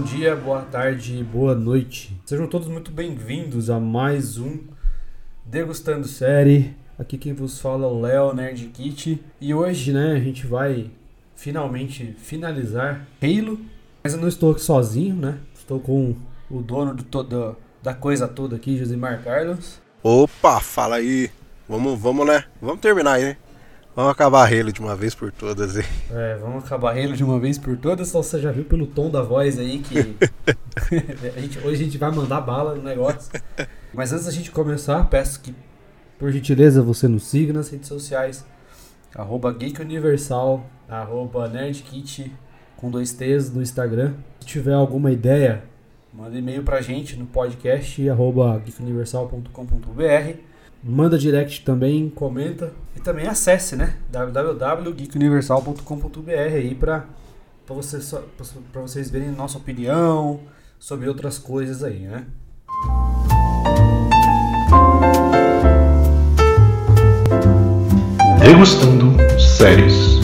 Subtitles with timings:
[0.00, 2.18] bom dia, boa tarde, boa noite.
[2.24, 4.58] Sejam todos muito bem-vindos a mais um
[5.44, 6.74] Degustando Série.
[6.98, 9.22] Aqui quem vos fala é o Léo Nerd Kit.
[9.38, 10.90] E hoje, né, a gente vai
[11.36, 13.60] finalmente finalizar Halo.
[14.02, 15.38] Mas eu não estou aqui sozinho, né?
[15.54, 16.16] Estou com
[16.50, 19.82] o dono do, do, da coisa toda aqui, Josimar Carlos.
[20.02, 21.30] Opa, fala aí.
[21.68, 22.44] Vamos, vamos, né?
[22.58, 23.36] Vamos terminar aí, né?
[23.94, 25.84] Vamos acabar Halo de uma vez por todas aí.
[26.12, 28.08] É, vamos acabar Halo de uma vez por todas.
[28.08, 29.98] Só você já viu pelo tom da voz aí que
[31.36, 33.32] a gente, hoje a gente vai mandar bala no negócio.
[33.92, 35.54] Mas antes da gente começar, peço que,
[36.18, 38.44] por gentileza, você nos siga nas redes sociais.
[39.14, 42.32] Arroba Geek Universal, arroba NerdKit
[42.76, 44.14] com dois T's no Instagram.
[44.38, 45.64] Se tiver alguma ideia,
[46.14, 50.49] manda e-mail pra gente no podcast arroba geekuniversal.com.br.
[50.82, 53.96] Manda direct também, comenta e também acesse, né?
[54.10, 57.04] www.geekuniversal.com.br aí pra,
[57.66, 57.74] pra
[58.80, 60.40] vocês verem nossa opinião
[60.78, 62.24] sobre outras coisas aí, né?
[68.40, 70.20] Degustando séries.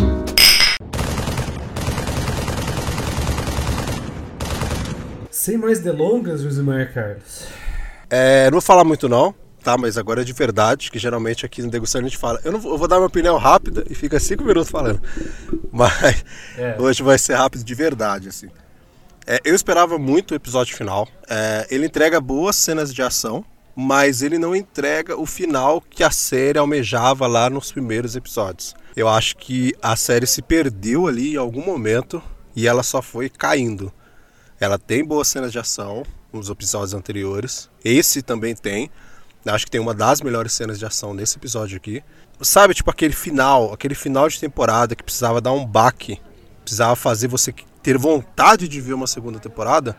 [5.30, 7.44] Sem mais delongas, Josimar Carlos.
[8.08, 9.34] É, não vou falar muito não,
[9.67, 9.77] tá?
[9.77, 12.41] Mas agora é de verdade, que geralmente aqui no Degustando a gente fala.
[12.45, 15.00] Eu, não, vou- eu vou dar minha opinião rápida e fica cinco minutos falando.
[15.72, 16.25] Mas
[16.56, 16.77] É.
[16.78, 18.48] hoje vai ser rápido de verdade, assim.
[19.27, 21.09] É, eu esperava muito o episódio final.
[21.28, 23.44] É, ele entrega boas cenas de ação,
[23.75, 28.75] mas ele não entrega o final que a série almejava lá nos primeiros episódios.
[28.94, 32.22] Eu acho que a série se perdeu ali em algum momento
[32.55, 33.92] e ela só foi caindo.
[34.61, 37.69] Ela tem boas cenas de ação nos episódios anteriores.
[37.84, 38.91] Esse também tem.
[39.46, 42.02] Acho que tem uma das melhores cenas de ação nesse episódio aqui.
[42.40, 46.20] Sabe, tipo aquele final, aquele final de temporada que precisava dar um baque,
[46.62, 49.96] precisava fazer você ter vontade de ver uma segunda temporada.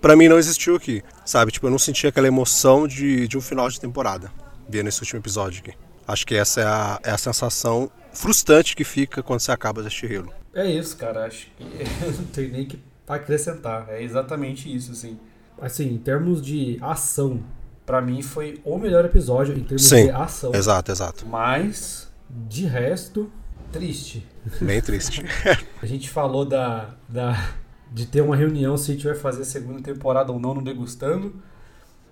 [0.00, 1.52] Pra mim não existiu aqui, sabe?
[1.52, 4.32] Tipo, eu não senti aquela emoção de, de um final de temporada
[4.68, 5.74] vendo esse último episódio aqui.
[6.06, 9.88] Acho que essa é a, é a sensação frustrante que fica quando você acaba de
[9.88, 10.32] assistir Halo.
[10.54, 11.26] É isso, cara.
[11.26, 11.64] Acho que
[12.16, 13.86] não tenho nem que acrescentar.
[13.90, 15.18] É exatamente isso, assim.
[15.60, 17.42] Assim, em termos de ação,
[17.88, 20.54] pra mim foi o melhor episódio em termos Sim, de ação.
[20.54, 21.26] Exato, exato.
[21.26, 23.32] Mas, de resto,
[23.72, 24.28] triste.
[24.60, 25.24] Bem triste.
[25.80, 27.48] A gente falou da, da
[27.90, 30.62] de ter uma reunião se a gente vai fazer a segunda temporada ou não no
[30.62, 31.42] Degustando.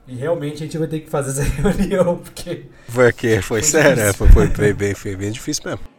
[0.09, 3.63] E realmente a gente vai ter que fazer essa reunião, porque Foi aqui, foi Foi
[3.63, 5.96] sério, é, foi, foi, foi bem, foi bem difícil mesmo.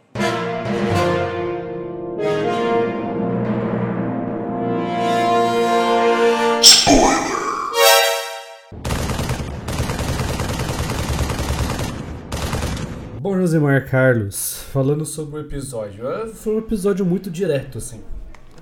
[13.90, 18.02] Carlos, falando sobre o episódio, é, foi um episódio muito direto, assim.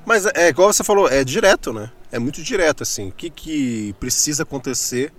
[0.05, 1.91] Mas é, é igual você falou, é direto, né?
[2.13, 3.09] É muito direto, assim.
[3.09, 5.13] O que, que precisa acontecer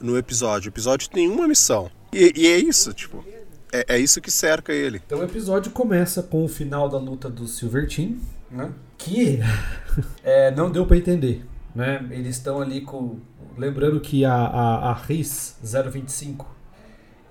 [0.00, 0.68] no episódio?
[0.68, 1.88] O episódio tem uma missão.
[2.12, 3.24] E, e é isso, tipo.
[3.72, 5.00] É, é isso que cerca ele.
[5.06, 8.16] Então o episódio começa com o final da luta do Silver Team,
[8.50, 8.72] né?
[8.98, 9.38] Que
[10.24, 11.44] é, não deu pra entender,
[11.74, 12.04] né?
[12.10, 13.20] Eles estão ali com...
[13.56, 16.52] Lembrando que a, a, a RIS 025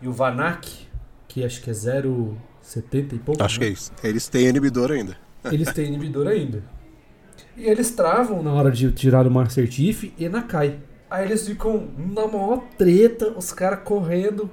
[0.02, 0.88] e o Vanak,
[1.34, 3.72] que acho que é 070 e pouco, Acho que né?
[3.72, 3.92] é isso.
[4.04, 5.18] Eles têm inibidor ainda.
[5.52, 6.64] eles têm inibidor ainda.
[7.58, 10.80] E eles travam na hora de tirar o Master Chief e Nakai.
[11.10, 14.48] Aí eles ficam na maior treta, os caras correndo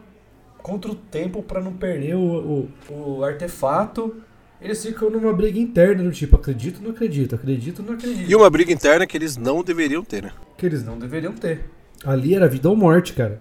[0.63, 4.17] contra o tempo pra não perder o, o, o artefato.
[4.59, 8.31] Eles ficam numa briga interna do tipo, acredito, não acredito, acredito, não acredito.
[8.31, 10.33] E uma briga interna que eles não deveriam ter, né?
[10.57, 11.67] Que eles não deveriam ter.
[12.05, 13.41] Ali era vida ou morte, cara.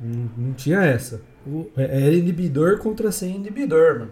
[0.00, 1.22] Não, não tinha essa.
[1.46, 4.10] O- é- era inibidor contra sem inibidor, mano.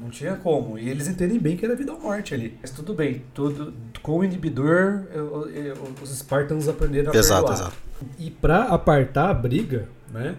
[0.00, 0.78] Não tinha como.
[0.78, 2.58] E eles entendem bem que era vida ou morte ali.
[2.60, 3.22] Mas tudo bem.
[3.32, 3.72] Tudo,
[4.02, 7.60] com o inibidor, eu- eu- os Spartans aprenderam a Exato, perdoar.
[7.68, 7.76] exato.
[8.18, 10.36] E pra apartar a briga, né?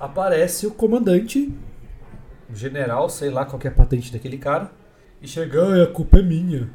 [0.00, 1.52] Aparece o comandante,
[2.50, 4.70] o general, sei lá qual que é a patente daquele cara.
[5.20, 6.68] E chega, "Ah, a culpa é minha.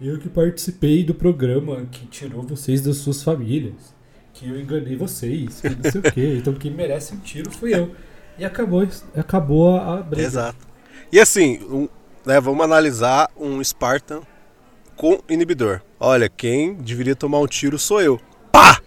[0.00, 3.94] Eu que participei do programa que tirou vocês das suas famílias.
[4.40, 6.34] Que eu enganei vocês, que não sei o quê.
[6.38, 7.94] Então quem merece um tiro fui eu.
[8.38, 10.26] E acabou, acabou a, briga.
[10.26, 10.66] Exato.
[11.12, 11.88] E assim, um-
[12.24, 14.22] né, vamos analisar um Spartan
[14.96, 15.82] com inibidor.
[15.98, 18.18] Olha, quem deveria tomar um tiro sou eu.
[18.50, 18.80] Pá!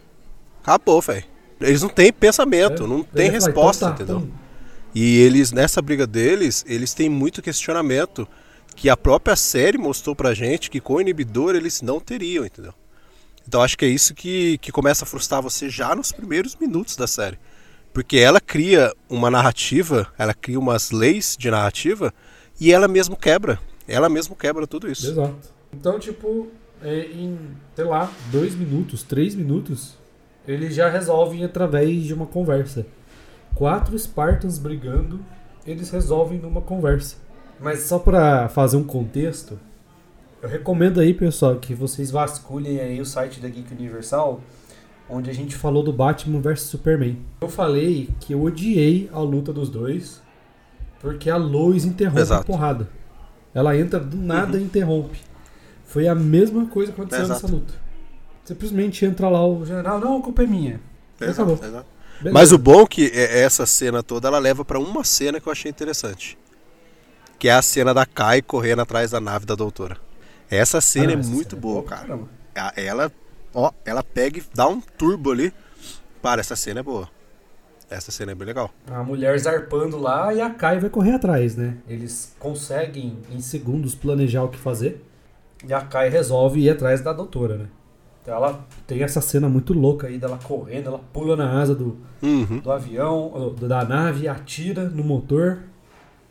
[0.63, 1.23] Acabou, velho.
[1.61, 4.21] Eles não têm pensamento, É, não ele tem vai falar, resposta, então tá, entendeu?
[4.21, 4.43] pum.
[4.95, 8.27] E eles, nessa briga deles, eles têm muito questionamento
[8.75, 12.73] que a própria série mostrou pra gente que com inibidor eles não teriam, entendeu?
[13.47, 16.95] Então acho que é isso que, que começa a frustrar você já nos primeiros minutos
[16.95, 17.37] da série.
[17.93, 22.13] Porque ela cria uma narrativa, ela cria umas leis de narrativa
[22.59, 23.59] e ela mesmo quebra.
[23.87, 25.11] Ela mesmo quebra tudo isso.
[25.11, 25.53] Exato.
[25.71, 26.47] Então, tipo,
[26.81, 27.37] é, em,
[27.75, 29.95] sei lá, dois minutos, três minutos,
[30.47, 32.85] eles já resolvem através de uma conversa.
[33.55, 35.19] Quatro Spartans brigando,
[35.65, 37.17] eles resolvem numa conversa.
[37.59, 39.59] Mas só pra fazer um contexto,
[40.43, 44.41] eu recomendo aí, pessoal, que vocês vasculhem aí o site da Geek Universal,
[45.09, 47.17] onde a gente falou do Batman vs Superman.
[47.41, 50.21] Eu falei que eu odiei a luta dos dois,
[50.99, 52.41] porque a Lois interrompe Exato.
[52.41, 52.89] a porrada.
[53.53, 55.17] Ela entra do nada e interrompe.
[55.85, 57.41] Foi a mesma coisa que aconteceu Exato.
[57.43, 57.73] nessa luta.
[58.43, 60.81] Simplesmente entra lá o general, não, a culpa é minha.
[61.21, 61.57] Exato.
[62.33, 65.47] Mas o bom é que é- essa cena toda ela leva pra uma cena que
[65.47, 66.37] eu achei interessante.
[67.39, 69.97] Que é a cena da Kai correndo atrás da nave da doutora.
[70.55, 72.07] Essa cena Ah, é essa muito cena é boa, pra cara.
[72.07, 72.29] caramba.
[72.75, 73.11] Ela,
[73.53, 75.53] ó, ela pega e dá um turbo ali.
[76.21, 77.09] Para, essa cena é boa.
[77.89, 78.71] Essa cena é bem legal.
[78.87, 81.77] A mulher zarpando lá e a Kai vai correr atrás, né?
[81.87, 85.03] Eles conseguem em segundos planejar o que fazer.
[85.67, 87.65] E a Kai resolve ir atrás da doutora, né?
[88.21, 91.97] Então ela tem essa cena muito louca aí dela correndo, ela pula na asa do,
[92.21, 92.59] Uhum.
[92.59, 95.59] do avião, da nave, atira no motor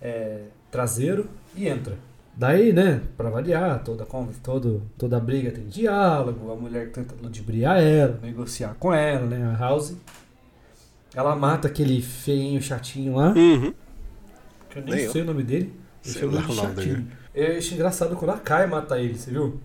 [0.01, 1.97] é, traseiro e entra.
[2.35, 4.07] Daí, né, pra variar, toda,
[4.43, 9.59] todo, toda briga tem diálogo, a mulher tenta ludibriar ela, negociar com ela, né, a
[9.59, 9.95] House.
[11.15, 13.75] Ela mata aquele feinho chatinho lá, Uhum.
[14.71, 15.13] que eu nem, Nem eu.
[15.13, 15.79] sei o nome dele.
[16.05, 17.07] Eu Sei lá o nome dele.
[17.35, 19.61] Eu acho engraçado quando a Kai mata ele, você viu?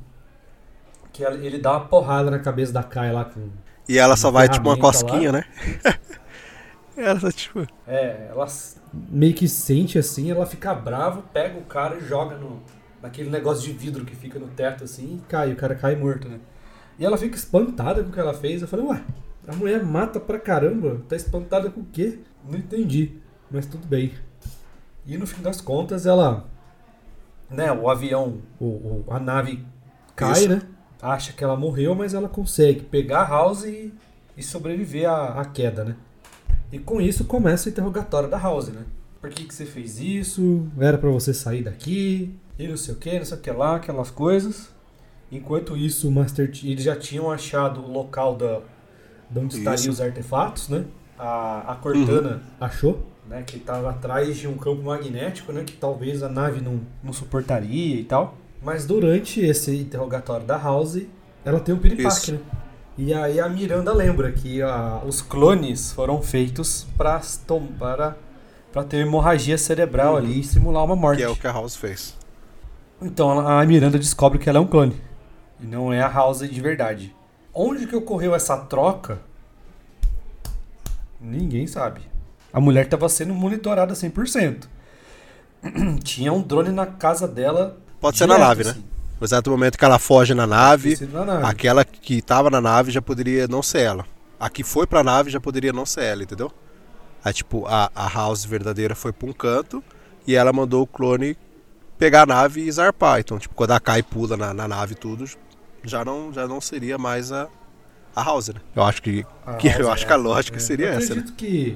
[1.13, 3.49] Que ele dá uma porrada na cabeça da Kai lá com
[3.87, 5.43] E ela só vai tipo uma cosquinha, né?
[7.01, 7.65] ela tipo.
[7.87, 8.45] É, ela
[8.93, 12.61] meio que sente assim, ela fica brava, pega o cara e joga no,
[13.01, 16.27] naquele negócio de vidro que fica no teto assim e cai, o cara cai morto,
[16.27, 16.39] né?
[16.99, 18.61] E ela fica espantada com o que ela fez.
[18.61, 19.03] Eu falei, ué,
[19.47, 22.19] a mulher mata pra caramba, tá espantada com o quê?
[22.43, 23.17] Não entendi,
[23.51, 24.13] mas tudo bem.
[25.05, 26.45] E no fim das contas ela,
[27.49, 29.65] né, o avião, o, o- a nave
[30.15, 30.49] cai, Isso.
[30.49, 30.61] né?
[31.01, 33.93] Acha que ela morreu, mas ela consegue pegar a House e,
[34.35, 35.95] e sobreviver à, à queda, né?
[36.71, 38.83] E com isso começa o interrogatório da House, né?
[39.21, 40.67] Por que, que você fez isso?
[40.79, 42.35] Era pra você sair daqui?
[42.59, 44.69] E não sei o que, não sei o que lá, aquelas coisas.
[45.31, 48.61] Enquanto isso, o Master eles já tinham achado o local da,
[49.29, 50.85] de onde estariam os artefatos, né?
[51.17, 53.43] A, a Cortana achou, né?
[53.45, 55.63] Que estava atrás de um campo magnético, né?
[55.63, 58.37] Que talvez a nave não, não suportaria e tal.
[58.61, 61.01] Mas durante esse interrogatório da House,
[61.43, 62.39] ela tem um piripaque, né?
[62.97, 67.21] E aí a Miranda lembra que a- os clones foram feitos pra,
[67.77, 68.15] para
[68.73, 70.17] para ter hemorragia cerebral Uhum.
[70.17, 71.17] ali e simular uma morte.
[71.17, 72.15] Que é o que a House fez.
[73.01, 74.99] Então a Miranda descobre que ela é um clone.
[75.59, 77.15] E não é a House de verdade.
[77.53, 79.19] Onde que ocorreu essa troca?
[81.19, 82.01] Ninguém sabe.
[82.53, 84.67] A mulher estava sendo monitorada 100%.
[86.03, 87.77] Tinha um drone na casa dela.
[87.99, 88.75] Pode ser na direto, nave, né?
[89.19, 91.45] No exato momento que ela foge na nave, na nave.
[91.45, 94.05] aquela que tava na nave já poderia não ser ela.
[94.39, 96.51] A que foi pra nave já poderia não ser ela, entendeu?
[97.25, 99.83] Aí, tipo, a, a House verdadeira foi pra um canto
[100.27, 101.35] e ela mandou o clone
[101.97, 103.19] pegar a nave e zarpar.
[103.19, 105.25] Então, tipo, quando a Kai pula na, na nave e tudo,
[105.83, 107.47] já não, já não seria mais a,
[108.15, 108.61] a House, né?
[108.75, 110.59] Eu acho que, A que- House eu é acho que a essa, lógica é.
[110.59, 111.21] seria Eu essa, né?
[111.21, 111.75] acredito que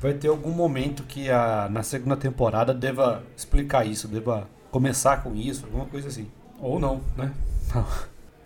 [0.00, 5.34] vai ter algum momento que a, na segunda temporada deva explicar isso, deva começar com
[5.36, 6.26] isso, alguma coisa assim.
[6.60, 7.32] Ou não, né?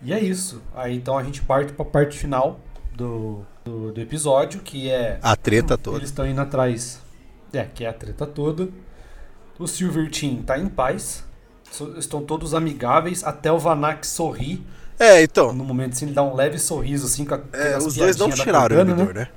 [0.01, 0.63] E é isso.
[0.77, 2.61] Aí então a gente parte pra parte final
[2.95, 5.19] do, do, do episódio, que é.
[5.21, 5.97] A treta toda.
[5.97, 7.01] Eles estão indo atrás.
[7.53, 8.69] É, que é a treta toda.
[9.59, 11.25] O Silver Team tá em paz.
[11.97, 14.63] Estão todos amigáveis, até o Vanak sorrir.
[15.01, 15.53] É, então.
[15.53, 18.31] No momento assim, ele dá um leve sorriso assim com a, É, os dois não
[18.31, 19.29] tiraram o Cortana, inibidor, né?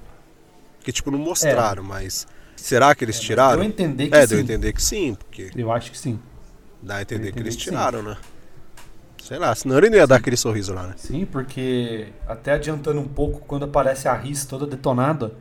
[0.84, 2.28] Que tipo, não mostraram, mas.
[2.56, 3.58] Será que eles tiraram?
[3.58, 4.28] Deu a entender que É, sim.
[4.28, 6.20] deu a entender que sim, porque Eu acho que sim.
[6.82, 8.16] dá a entender Eu que eles que tiraram, né?
[9.22, 10.94] Sei lá, senão ele não ia dar aquele sorriso lá, né?
[10.98, 15.36] Sim, porque até adiantando um pouco, quando aparece a Riz toda detonada,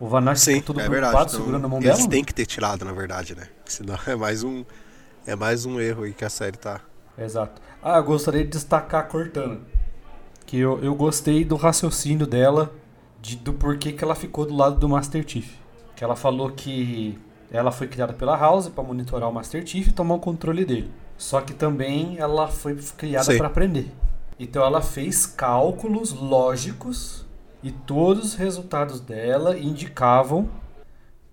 [0.00, 1.30] o Vanak Sim, fica todo é preocupado verdade.
[1.36, 2.10] segurando a mão eles dela.
[2.10, 3.46] têm que ter tirado, na verdade, né?
[3.64, 4.64] Senão é mais um.
[5.24, 6.80] É mais um erro aí que a série tá.
[7.16, 7.62] Exato.
[7.80, 9.60] Ah, eu gostaria de destacar a Cortana.
[10.44, 12.72] Que eu, eu gostei do raciocínio dela,
[13.20, 15.48] de, do porquê que ela ficou do lado do Master Chief.
[15.94, 17.16] Que ela falou que
[17.52, 20.90] ela foi criada pela House para monitorar o Master Chief e tomar o controle dele.
[21.16, 23.92] Só que também ela foi criada para aprender.
[24.38, 27.24] Então ela fez cálculos lógicos
[27.62, 30.48] e todos os resultados dela indicavam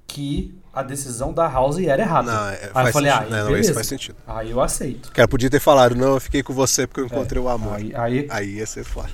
[0.06, 2.32] que a decisão da House era errada.
[2.32, 3.28] Não, é, Aí eu falei, sentido.
[3.34, 3.62] ah, não, beleza.
[3.62, 4.16] isso faz sentido.
[4.28, 5.12] Aí eu aceito.
[5.12, 7.74] Cara podia ter falado, não, eu fiquei com você porque eu encontrei o amor.
[7.76, 9.10] Aí, aí, Aí ia ser foda.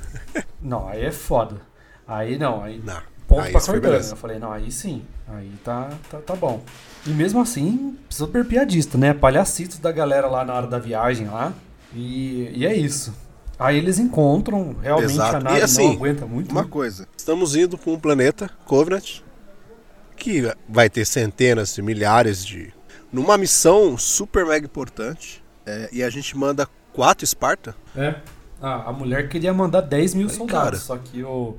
[0.62, 1.58] não, aí é foda.
[2.08, 3.02] Aí não, aí Não.
[3.28, 3.96] ponto aí pra Cordana.
[3.98, 5.06] Eu falei, não, aí sim.
[5.28, 6.64] Aí tá, tá, tá bom.
[7.06, 9.14] E mesmo assim, super piadista, né?
[9.14, 11.54] Palhacitos da galera lá na hora da viagem lá.
[11.94, 13.14] E, e é isso.
[13.58, 15.38] Aí eles encontram, realmente Exato.
[15.38, 16.52] a nave assim, não aguenta muito.
[16.52, 16.68] Uma né?
[16.70, 19.22] coisa, estamos indo para um planeta, Covenant,
[20.18, 22.74] que vai ter centenas de milhares de.
[23.12, 25.44] numa missão super mega importante.
[25.66, 27.76] é, e a gente manda quatro Esparta.
[27.96, 28.16] É.
[28.62, 30.76] Ah, a mulher queria mandar 10 mil Aí, soldados, cara.
[30.78, 31.56] só que o,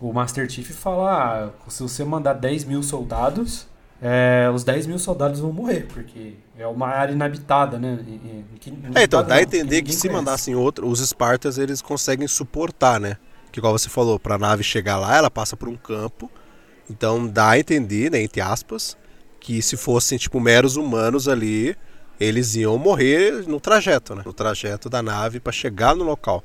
[0.00, 3.66] o Master Chief fala: ah, se você mandar 10 mil soldados,
[4.00, 7.98] é, os 10 mil soldados vão morrer, porque é uma área inabitada, né?
[8.06, 10.16] E- e- que- É, então, dá a não, entender que se conhece.
[10.16, 13.16] mandassem outro, os Espartas eles conseguem suportar, né?
[13.50, 16.30] Que igual você falou, pra nave chegar lá, ela passa por um campo.
[16.90, 18.96] Então dá a entender, né, entre aspas,
[19.40, 21.76] que se fossem tipo meros humanos ali,
[22.20, 24.22] eles iam morrer no trajeto, né?
[24.24, 26.42] No trajeto da nave pra chegar no local.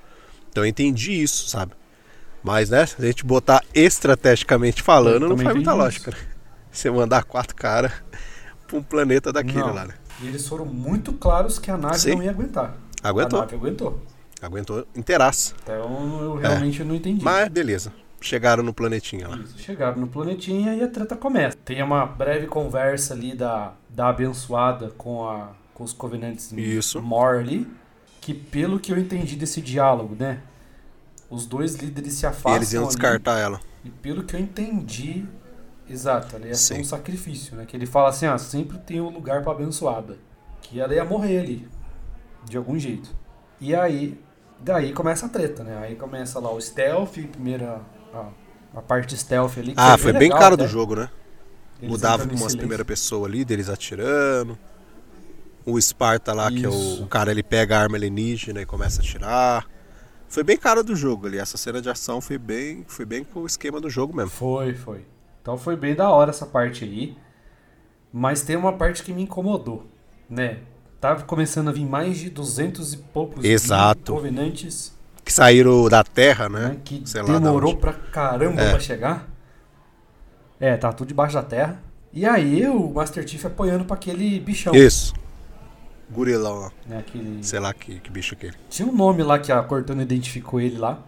[0.50, 1.74] Então eu entendi isso, sabe?
[2.44, 6.12] Mas, né, se a gente botar estrategicamente falando, não faz muita entendi lógica.
[6.12, 6.18] né?
[6.72, 7.92] Você mandar quatro caras
[8.68, 9.74] pra um planeta daquele Não.
[9.74, 9.94] lá, né?
[10.22, 12.16] E eles foram muito claros que a nave Sim.
[12.16, 12.76] não ia aguentar.
[13.02, 13.40] Aguentou.
[13.40, 14.02] A nave aguentou.
[14.42, 15.54] Aguentou inteiraça.
[15.64, 17.22] Então eu realmente não entendi.
[17.22, 17.24] É.
[17.24, 17.94] Mas beleza.
[18.20, 19.38] Chegaram no planetinha lá.
[19.38, 21.58] Isso, chegaram no planetinha e a treta começa.
[21.66, 27.02] Tem uma breve conversa ali da, da abençoada com, a, com os covenantes Isso.
[27.02, 27.68] Mor ali,
[28.22, 30.40] que pelo que eu entendi desse diálogo, né?
[31.34, 33.60] Os dois líderes se E afastam eles iam ali, descartar ela.
[33.84, 35.26] e pelo que eu entendi,
[35.90, 37.66] exato, ali ia ser um sacrifício, né?
[37.66, 40.18] Que ele fala assim, ah, sempre tem um lugar pra abençoada.
[40.62, 41.68] Que ela ia morrer ali,
[42.44, 43.16] de algum jeito.
[43.60, 44.20] E aí,
[44.60, 45.78] daí começa a treta, né?
[45.78, 47.82] Aí começa lá o stealth, primeira
[48.14, 48.30] a,
[48.76, 49.76] a parte stealth ali.
[49.76, 51.10] que Ah, foi bem legal, cara do jogo, né?
[51.82, 52.58] Eles Mudava com umas silêncio.
[52.60, 54.58] primeira pessoa ali, deles atirando.
[55.66, 57.04] O Sparta lá, que é o, Isso.
[57.04, 59.66] o cara, ele pega a arma alienígena e começa a atirar.
[60.34, 61.38] Foi bem cara do jogo ali.
[61.38, 64.32] Essa cena de ação foi bem, foi bem com o esquema do jogo mesmo.
[64.32, 65.06] Foi, foi.
[65.40, 67.16] Então foi bem da hora essa parte aí.
[68.12, 69.86] Mas tem uma parte que me incomodou,
[70.28, 70.58] né?
[71.00, 74.12] Tava começando a vir mais de 200 e poucos Exato.
[74.14, 76.70] mil covenantes, Que saíram da Terra, né?
[76.70, 76.78] né?
[76.84, 78.72] Que Sei demorou pra caramba É.
[78.72, 79.30] pra chegar.
[80.60, 81.80] É, tá tudo debaixo da terra.
[82.12, 84.74] E aí o Master Chief apoiando pra aquele bichão.
[84.74, 85.14] Isso.
[86.14, 86.72] Gurilão lá.
[86.86, 87.00] Né?
[87.00, 87.44] Aquele...
[87.44, 88.54] Sei lá que, que bicho é aquele.
[88.70, 91.00] Tinha um nome lá que a Cortana identificou ele lá.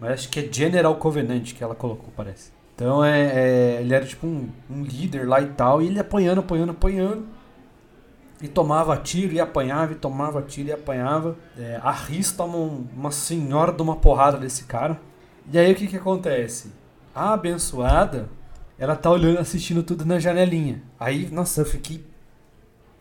[0.00, 2.52] Mas acho que é General Covenant que ela colocou, parece.
[2.74, 5.82] Então é, é- ele era tipo um, um líder lá e tal.
[5.82, 7.26] E ele apanhando, apanhando, apanhando.
[8.40, 11.36] E tomava tiro e apanhava, e tomava tiro e apanhava.
[11.58, 15.00] É, a Riz toma um- uma senhora de uma porrada desse cara.
[15.52, 16.70] E aí o que que acontece?
[17.12, 18.28] A abençoada,
[18.78, 20.80] ela tá olhando, assistindo tudo na janelinha.
[21.00, 22.06] Aí, nossa, eu fiquei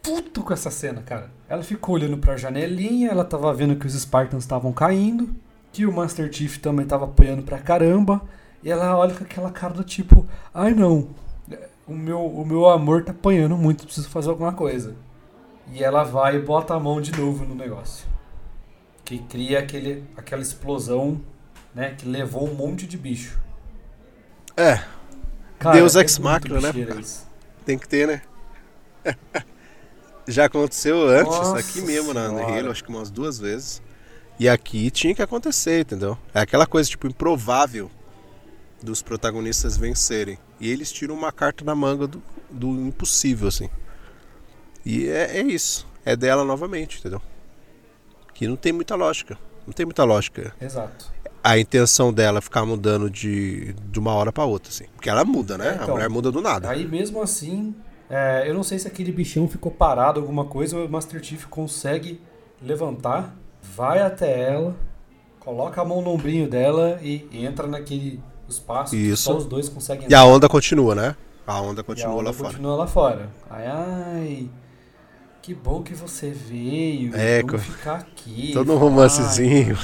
[0.08, 1.30] puto com essa cena, cara.
[1.50, 5.36] Ela ficou olhando pra janelinha, ela tava vendo que os Spartans estavam caindo,
[5.74, 8.22] que o Master Chief também tava apoiando pra caramba,
[8.64, 11.10] e ela olha com aquela cara do tipo, ai não,
[11.86, 14.96] o meu, o meu amor tá apanhando muito, preciso fazer alguma coisa.
[15.74, 18.08] E ela vai e bota a mão de novo no negócio.
[19.04, 21.20] Que cria aquele, aquela explosão,
[21.76, 23.38] né, que levou um monte de bicho.
[24.56, 24.82] É,
[25.60, 26.72] Cara, Deus é ex machina, né,
[27.66, 28.22] tem que ter, né?
[30.28, 32.28] Já aconteceu antes, Nossa aqui mesmo na.
[32.28, 33.82] Halo, acho que umas duas vezes.
[34.40, 36.18] E aqui tinha que acontecer, entendeu?
[36.34, 37.90] É aquela coisa, tipo, improvável
[38.82, 40.38] dos protagonistas vencerem.
[40.60, 43.70] E eles tiram uma carta na manga do, do impossível, assim.
[44.86, 45.88] E é, é isso.
[46.06, 47.22] É dela novamente, entendeu?
[48.34, 49.38] Que não tem muita lógica.
[49.66, 50.54] Não tem muita lógica.
[50.62, 51.12] Exato.
[51.44, 54.86] A intenção dela ficar mudando de, de uma hora pra outra, assim.
[54.96, 55.70] Porque ela muda, né?
[55.70, 55.86] É, então.
[55.86, 56.70] a mulher muda do nada.
[56.70, 57.76] Aí mesmo assim,
[58.10, 62.22] é, eu não sei se aquele bichão ficou parado alguma coisa, o Master Chief consegue
[62.62, 64.76] levantar, vai até ela,
[65.40, 69.24] coloca a mão no ombrinho dela e entra naquele espaço Isso.
[69.24, 71.16] só os dois conseguem E a onda continua, né?
[71.46, 72.50] A onda E a continua onda lá fora.
[72.50, 73.30] continua lá fora.
[73.50, 74.50] Aí, ai,
[75.48, 77.16] que bom que você veio.
[77.16, 78.52] É, vamos co- ficar aqui.
[78.52, 79.78] Todo um romancezinho,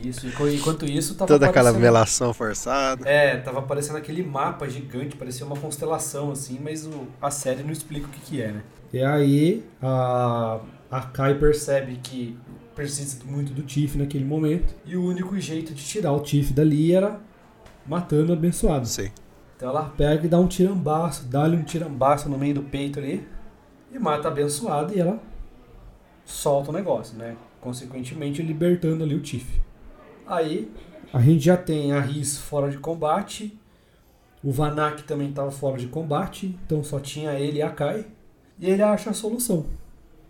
[0.00, 3.08] Isso, enqu- enquanto isso tava toda aquela melação forçada.
[3.08, 7.72] É, tava aparecendo aquele mapa gigante, parecia uma constelação assim, mas o- a série não
[7.72, 8.62] explica o que, que é, né?
[8.92, 12.38] E aí a, a Kai percebe que
[12.76, 16.94] precisa muito do Tiff naquele momento, e o único jeito de tirar o Tiff dali
[16.94, 17.18] era
[17.84, 18.86] matando o abençoado.
[18.86, 19.10] Sei.
[19.56, 23.26] Então ela pega e dá um tirambaço, dá-lhe um tirambaço no meio do peito ali,
[23.92, 25.20] e mata a abençoada e ela
[26.24, 27.36] solta o negócio, né?
[27.60, 29.60] Consequentemente libertando ali o Tiff.
[30.26, 30.70] Aí
[31.12, 33.58] a gente já tem a Riz fora de combate.
[34.42, 36.58] O Vanak também estava fora de combate.
[36.64, 38.06] Então só tinha ele e a Kai.
[38.58, 39.66] E ele acha a solução.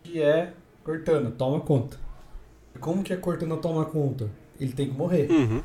[0.02, 0.52] Que é
[0.82, 1.98] Cortana, toma conta.
[2.80, 4.30] Como que a Cortana toma conta?
[4.58, 5.30] Ele tem que morrer.
[5.30, 5.62] Uhum.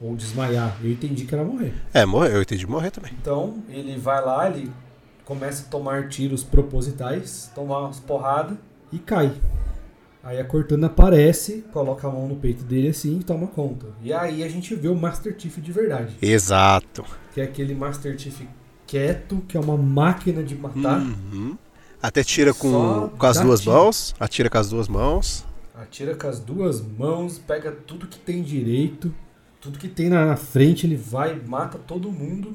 [0.00, 0.76] Ou desmaiar.
[0.82, 1.72] Eu entendi que era morrer.
[1.94, 2.32] É, morreu.
[2.32, 3.12] Eu entendi morrer também.
[3.20, 4.70] Então ele vai lá, ele
[5.24, 8.56] começa a tomar tiros propositais, tomar umas porradas
[8.90, 9.32] e cai.
[10.22, 13.86] Aí a Cortana aparece, coloca a mão no peito dele assim e toma conta.
[14.02, 16.16] E aí a gente vê o Master Chief de verdade.
[16.22, 17.04] Exato.
[17.34, 18.42] Que é aquele Master Chief
[18.86, 21.00] quieto, que é uma máquina de matar.
[21.00, 21.56] Uhum.
[22.00, 24.14] Até tira com, com as duas mãos.
[24.20, 25.44] Atira com as duas mãos.
[25.74, 29.12] Atira com as duas mãos, pega tudo que tem direito,
[29.60, 32.54] tudo que tem na na frente, ele vai, mata todo mundo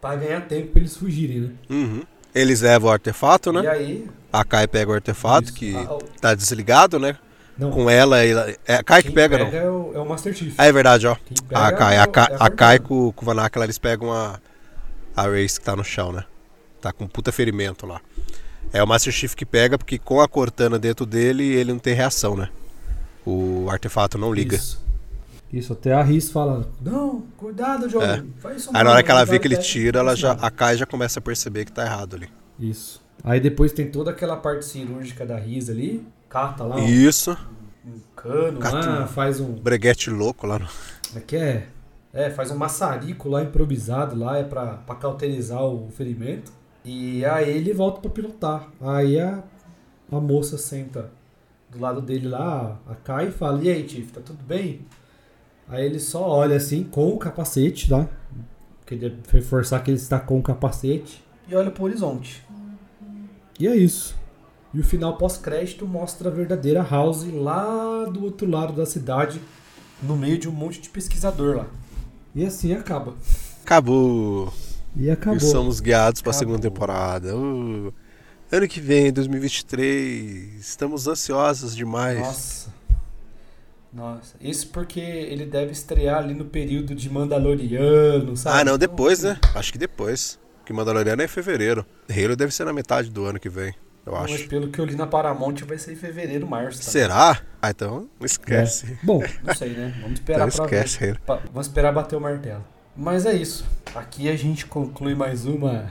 [0.00, 1.50] pra ganhar tempo pra eles fugirem, né?
[1.70, 2.02] Uhum.
[2.34, 3.68] Eles levam o artefato, E né?
[3.68, 4.06] aí.
[4.32, 7.16] A Kai pega o artefato, isso, que a- a- tá desligado, né?
[7.56, 9.46] não, Com ela, ela é a Kai que quem pega, não.
[9.46, 10.54] É o, é o Master Chief.
[10.58, 11.16] Ah, é verdade, ó.
[11.16, 12.50] Quem pega A Kai, é a o- Kai, é a Cortana.
[12.56, 14.38] Kai com, com o Vanaka, eles pegam a,
[15.16, 16.24] a Race que tá no chão, né?
[16.80, 18.00] Tá com um puta ferimento lá.
[18.72, 21.94] É o Master Chief que pega, porque com a Cortana dentro dele, ele não tem
[21.94, 22.48] reação, né?
[23.26, 24.54] O artefato não liga.
[24.56, 24.86] Isso.
[25.52, 28.04] Isso, até a Riz fala: Não, cuidado, João.
[28.04, 28.22] É.
[28.38, 30.76] Faz isso Aí na hora que ela vê que ele tira, ela já, a Kai
[30.76, 32.28] já começa a perceber que tá errado ali.
[32.58, 33.02] Isso.
[33.24, 37.36] Aí depois tem toda aquela parte cirúrgica da Riz ali, cata lá um, Isso.
[37.84, 39.52] um cano Cata lá, um- faz um.
[39.54, 40.68] Breguete louco lá no.
[41.16, 41.66] Aqui é.
[42.12, 46.50] É, faz um maçarico lá improvisado lá, é pra, pra cauterizar o ferimento.
[46.84, 48.68] E aí ele volta pra pilotar.
[48.80, 49.42] Aí a,
[50.10, 51.10] a moça senta
[51.70, 54.80] do lado dele lá, a Kai, e fala: E aí, Tiff, tá tudo bem?
[55.68, 58.08] Aí ele só olha assim, com o capacete, tá?
[58.86, 61.22] Queria reforçar que ele está com o capacete.
[61.46, 62.42] E olha pro horizonte.
[63.60, 64.16] E é isso.
[64.72, 69.40] E o final pós-crédito mostra a verdadeira House lá do outro lado da cidade,
[70.02, 71.66] no meio de um monte de pesquisador lá.
[72.34, 73.14] E assim acaba.
[73.62, 74.52] Acabou.
[74.96, 75.36] E acabou.
[75.36, 76.38] E somos guiados pra Acabou.
[76.38, 77.36] segunda temporada.
[77.36, 77.92] Uh,
[78.50, 80.60] ano que vem, 2023.
[80.60, 82.18] Estamos ansiosos demais.
[82.20, 82.77] Nossa.
[83.92, 84.36] Nossa.
[84.40, 88.60] Isso porque ele deve estrear ali no período de Mandaloriano, sabe?
[88.60, 89.40] ah, não, depois, Então, né?
[89.54, 90.38] Acho que depois.
[90.58, 91.86] Porque Mandaloriano é em fevereiro.
[92.10, 93.72] Halo deve ser na metade do ano que vem,
[94.04, 94.48] eu Mas acho.
[94.48, 96.78] pelo que eu li na Paramount vai ser em fevereiro, março.
[96.84, 96.90] Tá?
[96.90, 97.40] Será?
[97.62, 98.92] Ah, então não esquece.
[98.92, 98.98] É.
[99.06, 99.94] Bom, não sei, né?
[100.02, 101.08] Vamos esperar Então pra esquece, ver.
[101.12, 101.20] Halo.
[101.26, 102.64] Pa- Vamos esperar bater o martelo.
[102.94, 103.64] Mas é isso.
[103.94, 105.90] Aqui a gente conclui mais uma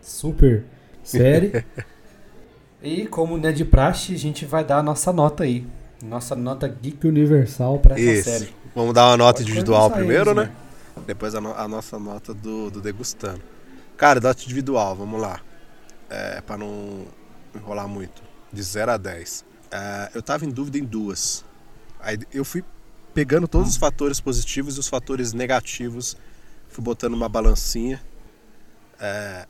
[0.00, 0.64] super
[1.02, 1.64] série.
[2.82, 5.66] e como né de praxe, a gente vai dar a nossa nota aí.
[6.02, 8.30] Nossa nota Geek Universal pra essa Isso.
[8.30, 8.54] série.
[8.74, 10.52] Vamos dar uma nota Pode individual primeiro, eles, né?
[11.06, 13.40] Depois a, no- a nossa nota do, do degustando.
[13.96, 15.40] Cara, nota individual, vamos lá.
[16.10, 17.06] É, pra não
[17.54, 18.22] enrolar muito.
[18.52, 19.44] De 0 a 10.
[19.70, 21.44] É, eu tava em dúvida em duas.
[22.00, 22.62] Aí eu fui
[23.14, 26.16] pegando todos os fatores positivos e os fatores negativos.
[26.68, 28.00] Fui botando uma balancinha.
[29.00, 29.46] É,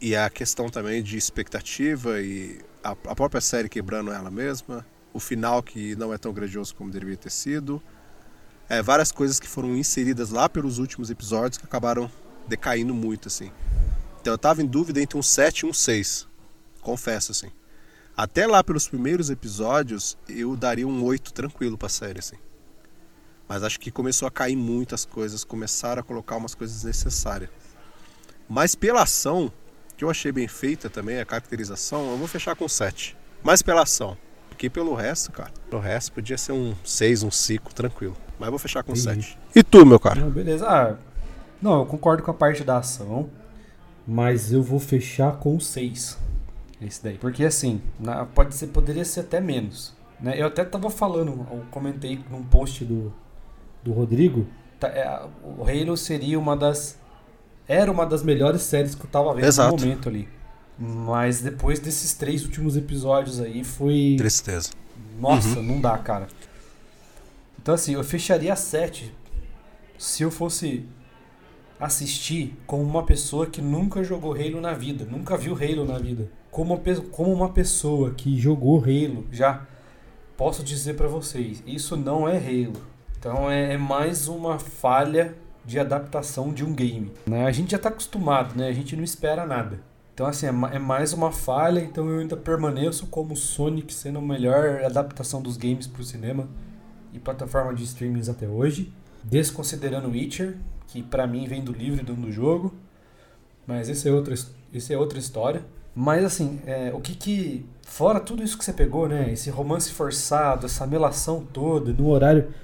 [0.00, 4.84] e a questão também de expectativa e a, a própria série quebrando ela mesma.
[5.16, 7.82] O final que não é tão grandioso como deveria ter sido.
[8.68, 12.12] É, várias coisas que foram inseridas lá pelos últimos episódios que acabaram
[12.46, 13.50] decaindo muito, assim.
[14.20, 16.28] Então eu tava em dúvida entre um 7 e um 6.
[16.82, 17.50] Confesso, assim.
[18.14, 22.36] Até lá pelos primeiros episódios, eu daria um 8 tranquilo pra série, assim.
[23.48, 27.48] Mas acho que começou a cair muitas coisas, começaram a colocar umas coisas necessárias.
[28.46, 29.50] Mas pela ação,
[29.96, 33.16] que eu achei bem feita também, a caracterização, eu vou fechar com 7.
[33.42, 34.18] Mas pela ação.
[34.56, 38.16] Porque pelo resto, cara, pelo resto podia ser um 6, um 5, tranquilo.
[38.38, 39.26] Mas vou fechar com Entendi.
[39.26, 39.38] 7.
[39.54, 40.18] E tu, meu cara?
[40.18, 40.66] Não, beleza.
[40.66, 40.96] Ah,
[41.60, 43.28] não, eu concordo com a parte da ação,
[44.06, 46.16] mas eu vou fechar com 6.
[46.80, 47.18] Esse daí.
[47.18, 49.94] Porque assim, na- pode ser, poderia ser até menos.
[50.18, 50.40] Né?
[50.40, 53.12] Eu até tava falando, eu comentei num post do,
[53.84, 54.46] do Rodrigo.
[54.80, 56.98] tá, é, o Halo seria uma das.
[57.68, 59.74] Era uma das melhores séries que eu tava vendo Exato.
[59.76, 60.26] no momento ali.
[60.78, 64.16] Mas depois desses três últimos episódios aí foi.
[64.18, 64.70] Tristeza.
[65.18, 66.26] Nossa, não dá, cara.
[67.60, 69.12] Então assim, eu fecharia a 7
[69.98, 70.86] se eu fosse
[71.78, 76.30] assistir como uma pessoa que nunca jogou Halo na vida, nunca viu Halo na vida.
[76.50, 79.66] Como uma, como uma pessoa que jogou Halo já,
[80.36, 82.80] posso dizer pra vocês, isso não é Halo.
[83.18, 85.34] Então é, é mais uma falha
[85.64, 87.12] de adaptação de um game.
[87.26, 87.44] né?
[87.46, 88.68] A gente já tá acostumado, né?
[88.68, 89.80] A gente não espera nada.
[90.16, 94.22] Então, assim, é é mais uma falha, então eu ainda permaneço como Sonic sendo a
[94.22, 96.48] melhor adaptação dos games pro cinema
[97.12, 98.90] e plataforma de streamings até hoje.
[99.22, 102.72] Desconsiderando Witcher, que pra mim vem do livro e não do jogo.
[103.66, 104.34] Mas esse é outra,
[104.72, 105.62] esse é outra história.
[105.94, 107.66] Mas assim, é, o que que.
[107.82, 109.30] Fora tudo isso que você pegou, né?
[109.30, 112.54] Esse romance forçado, essa melação toda, no horário.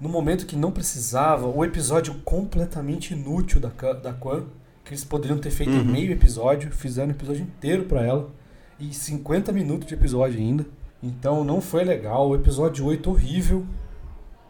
[0.00, 4.44] No momento que não precisava, o episódio completamente inútil da, da Quan,
[4.84, 5.84] que eles poderiam ter feito Uhum.
[5.84, 8.30] meio episódio, fizeram o episódio inteiro pra ela.
[8.78, 10.66] E 50 minutos de episódio ainda.
[11.02, 12.28] Então não foi legal.
[12.30, 13.64] O episódio 8 horrível.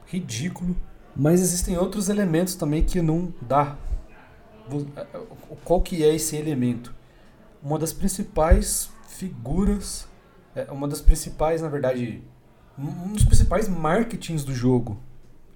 [0.06, 0.76] Ridículo.
[1.14, 3.76] Mas existem outros elementos também que não dá.
[4.68, 4.86] Vo-
[5.64, 6.94] Qual que é esse elemento?
[7.62, 10.08] Uma das principais figuras
[10.54, 12.22] é uma das principais, na verdade,
[12.78, 14.98] um dos principais marketings do jogo,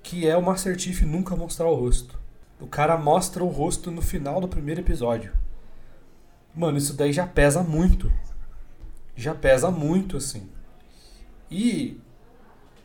[0.02, 2.15] que é o Master Chief nunca mostrar o rosto.
[2.60, 5.32] O cara mostra o rosto no final do primeiro episódio.
[6.54, 8.10] Mano, isso daí já pesa muito.
[9.14, 10.48] Já pesa muito, assim.
[11.50, 12.00] E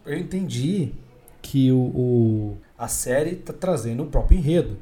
[0.05, 0.93] eu entendi
[1.41, 4.77] que o, o a série tá trazendo o próprio enredo.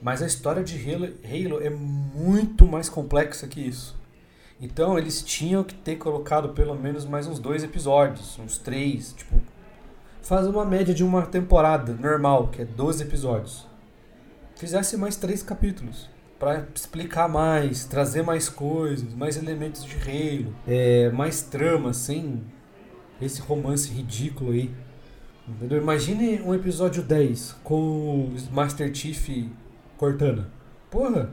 [0.00, 3.96] Mas a história de Halo, Halo é muito mais complexa que isso.
[4.60, 9.40] Então eles tinham que ter colocado pelo menos mais uns dois episódios, uns três, tipo,
[10.22, 13.66] fazer uma média de uma temporada normal, que é 12 episódios.
[14.56, 21.10] Fizesse mais três capítulos para explicar mais, trazer mais coisas, mais elementos de Halo, é,
[21.10, 22.42] mais trama, sem
[23.20, 24.70] esse romance ridículo aí.
[25.46, 25.80] Entendeu?
[25.80, 29.46] Imagine um episódio 10 com o Master Chief
[29.98, 30.48] Cortana.
[30.90, 31.30] Porra,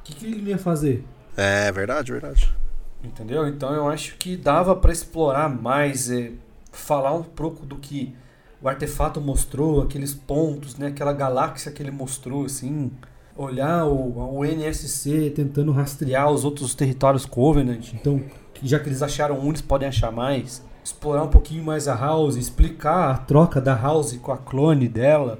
[0.00, 1.04] o que, que ele ia fazer?
[1.36, 2.54] É verdade, verdade.
[3.02, 3.46] Entendeu?
[3.46, 6.32] Então eu acho que dava para explorar mais, é,
[6.72, 8.14] falar um pouco do que
[8.60, 12.90] o artefato mostrou, aqueles pontos, né, aquela galáxia que ele mostrou, assim,
[13.36, 17.92] olhar o, o NSC tentando rastrear os outros territórios Covenant.
[17.94, 18.20] Então,
[18.62, 20.66] já que eles acharam um, eles podem achar mais.
[20.82, 25.38] Explorar um pouquinho mais a House, explicar a troca da House com a clone dela.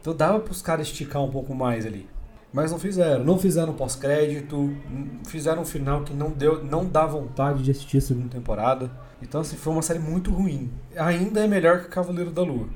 [0.00, 2.08] Então dava para os caras esticar um pouco mais ali.
[2.52, 3.24] Mas não fizeram.
[3.24, 4.74] Não fizeram pós-crédito.
[5.26, 8.90] Fizeram um final que não deu, não dá vontade de assistir a segunda temporada.
[9.22, 10.70] Então assim, foi uma série muito ruim.
[10.96, 12.68] Ainda é melhor que Cavaleiro da Lua.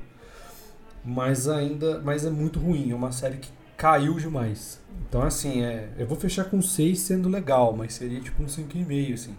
[1.03, 2.91] Mas ainda, mas é muito ruim.
[2.91, 4.79] É uma série que caiu demais.
[5.07, 9.13] Então assim, é, eu vou fechar com 6 sendo legal, mas seria tipo um 5,5
[9.13, 9.35] assim.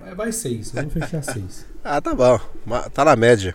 [0.00, 1.66] Mas vai 6, vamos fechar 6.
[1.84, 2.40] ah, tá bom.
[2.92, 3.54] Tá na média.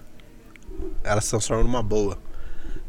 [1.03, 2.17] Ela se transforma numa boa.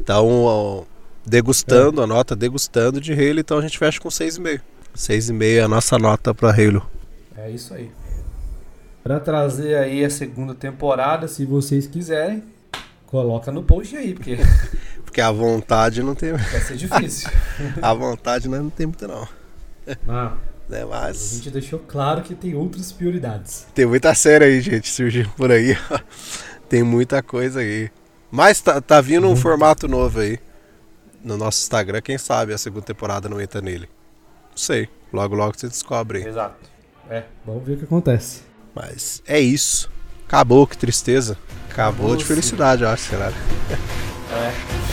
[0.00, 0.86] Então,
[1.24, 2.04] degustando é.
[2.04, 4.60] a nota, degustando de Halo, então a gente fecha com 6,5.
[4.96, 6.88] 6,5 é a nossa nota para Halo.
[7.36, 7.90] É isso aí.
[9.04, 12.42] Para trazer aí a segunda temporada, se vocês quiserem,
[13.04, 14.38] coloca no post aí, porque
[15.04, 16.32] porque a vontade não tem.
[16.32, 17.28] Vai ser difícil.
[17.82, 19.28] a vontade não tem muito não.
[20.08, 20.36] Ah.
[20.66, 21.32] Né, mas...
[21.32, 23.66] A gente deixou claro que tem outras prioridades.
[23.74, 25.76] Tem muita série aí, gente, surgindo por aí.
[26.70, 27.90] tem muita coisa aí.
[28.30, 29.36] Mas tá, tá vindo um uhum.
[29.36, 30.38] formato novo aí
[31.22, 32.00] no nosso Instagram.
[32.00, 33.86] Quem sabe a segunda temporada não entra nele.
[34.50, 34.88] Não sei.
[35.12, 36.26] Logo, logo você descobre aí.
[36.26, 36.70] Exato.
[37.10, 38.53] É, vamos ver o que acontece.
[38.74, 39.90] Mas é isso.
[40.26, 41.38] Acabou, que tristeza.
[41.70, 43.32] Acabou, Acabou de felicidade, eu acho, será?
[43.70, 44.83] É.